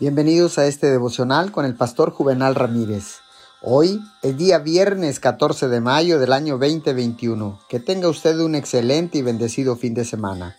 Bienvenidos 0.00 0.58
a 0.58 0.66
este 0.66 0.86
devocional 0.86 1.50
con 1.50 1.64
el 1.64 1.74
pastor 1.74 2.12
Juvenal 2.12 2.54
Ramírez. 2.54 3.16
Hoy 3.62 4.00
es 4.22 4.36
día 4.36 4.60
viernes 4.60 5.18
14 5.18 5.66
de 5.66 5.80
mayo 5.80 6.20
del 6.20 6.32
año 6.32 6.56
2021. 6.56 7.58
Que 7.68 7.80
tenga 7.80 8.08
usted 8.08 8.38
un 8.38 8.54
excelente 8.54 9.18
y 9.18 9.22
bendecido 9.22 9.74
fin 9.74 9.94
de 9.94 10.04
semana. 10.04 10.56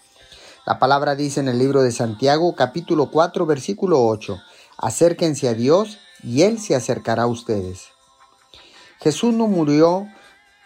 La 0.65 0.77
palabra 0.77 1.15
dice 1.15 1.39
en 1.39 1.47
el 1.47 1.57
libro 1.57 1.83
de 1.83 1.93
Santiago 1.93 2.53
capítulo 2.53 3.11
4 3.11 3.45
versículo 3.45 4.05
8. 4.05 4.41
Acérquense 4.77 5.47
a 5.47 5.53
Dios 5.53 5.99
y 6.21 6.41
Él 6.41 6.59
se 6.59 6.75
acercará 6.75 7.23
a 7.23 7.27
ustedes. 7.27 7.85
Jesús 8.99 9.33
no 9.33 9.47
murió 9.47 10.05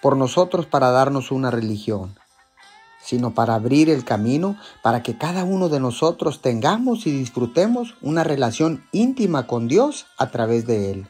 por 0.01 0.17
nosotros 0.17 0.65
para 0.65 0.89
darnos 0.89 1.29
una 1.31 1.51
religión 1.51 2.17
sino 3.03 3.33
para 3.33 3.55
abrir 3.55 3.89
el 3.89 4.05
camino 4.05 4.57
para 4.81 5.03
que 5.03 5.17
cada 5.17 5.43
uno 5.43 5.69
de 5.69 5.79
nosotros 5.79 6.41
tengamos 6.41 7.05
y 7.05 7.11
disfrutemos 7.11 7.95
una 8.01 8.23
relación 8.23 8.85
íntima 8.91 9.45
con 9.45 9.67
Dios 9.67 10.05
a 10.17 10.31
través 10.31 10.65
de 10.65 10.91
Él. 10.91 11.07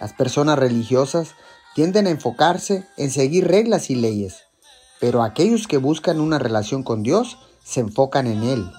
Las 0.00 0.12
personas 0.12 0.58
religiosas 0.58 1.34
tienden 1.74 2.06
a 2.06 2.10
enfocarse 2.10 2.86
en 2.96 3.10
seguir 3.10 3.46
reglas 3.46 3.88
y 3.90 3.94
leyes, 3.94 4.44
pero 5.00 5.22
aquellos 5.22 5.66
que 5.66 5.78
buscan 5.78 6.20
una 6.20 6.38
relación 6.38 6.82
con 6.82 7.02
Dios 7.02 7.38
se 7.62 7.80
enfocan 7.80 8.26
en 8.26 8.42
Él. 8.42 8.70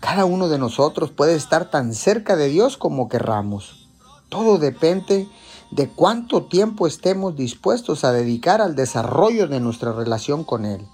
Cada 0.00 0.24
uno 0.24 0.48
de 0.48 0.58
nosotros 0.58 1.10
puede 1.10 1.34
estar 1.34 1.70
tan 1.70 1.92
cerca 1.92 2.36
de 2.36 2.48
Dios 2.48 2.78
como 2.78 3.08
querramos. 3.08 3.88
Todo 4.30 4.58
depende 4.58 5.28
de 5.70 5.88
cuánto 5.88 6.44
tiempo 6.44 6.86
estemos 6.86 7.36
dispuestos 7.36 8.04
a 8.04 8.12
dedicar 8.12 8.60
al 8.60 8.74
desarrollo 8.74 9.46
de 9.46 9.60
nuestra 9.60 9.92
relación 9.92 10.42
con 10.42 10.64
Él. 10.64 10.86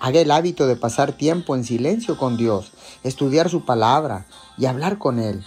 Haga 0.00 0.20
el 0.20 0.30
hábito 0.30 0.66
de 0.66 0.76
pasar 0.76 1.12
tiempo 1.12 1.56
en 1.56 1.64
silencio 1.64 2.16
con 2.16 2.36
Dios, 2.36 2.72
estudiar 3.02 3.50
su 3.50 3.64
palabra 3.64 4.26
y 4.56 4.66
hablar 4.66 4.98
con 4.98 5.18
Él. 5.18 5.44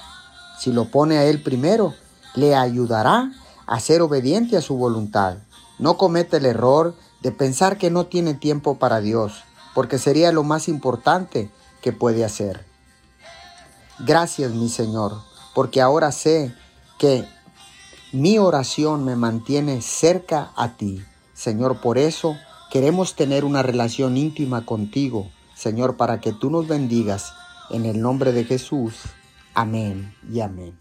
Si 0.60 0.74
lo 0.74 0.86
pone 0.86 1.18
a 1.18 1.26
Él 1.26 1.42
primero, 1.42 1.94
le 2.36 2.56
ayudará 2.56 3.32
a 3.66 3.80
ser 3.80 4.02
obediente 4.02 4.58
a 4.58 4.62
su 4.62 4.76
voluntad. 4.76 5.38
No 5.80 5.98
cometa 5.98 6.38
el 6.38 6.46
error 6.46 6.96
de 7.22 7.32
pensar 7.32 7.78
que 7.78 7.90
no 7.90 8.08
tiene 8.08 8.34
tiempo 8.34 8.78
para 8.78 9.00
Dios, 9.00 9.44
porque 9.74 9.98
sería 9.98 10.32
lo 10.32 10.44
más 10.44 10.68
importante 10.68 11.50
que 11.82 11.94
puede 11.94 12.26
hacer. 12.26 12.66
Gracias, 14.00 14.52
mi 14.52 14.68
Señor, 14.68 15.22
porque 15.56 15.82
ahora 15.82 16.12
sé 16.12 16.54
que 16.98 17.26
mi 18.12 18.38
oración 18.38 19.06
me 19.06 19.16
mantiene 19.16 19.82
cerca 19.82 20.52
a 20.58 20.76
ti. 20.76 21.02
Señor, 21.34 21.80
por 21.80 21.98
eso 21.98 22.36
Queremos 22.72 23.16
tener 23.18 23.44
una 23.44 23.62
relación 23.64 24.16
íntima 24.16 24.66
contigo, 24.66 25.30
Señor, 25.56 25.98
para 25.98 26.22
que 26.22 26.32
tú 26.32 26.50
nos 26.50 26.70
bendigas. 26.70 27.34
En 27.70 27.86
el 27.86 28.02
nombre 28.02 28.32
de 28.32 28.46
Jesús. 28.46 29.02
Amén 29.54 30.16
y 30.32 30.40
amén. 30.40 30.80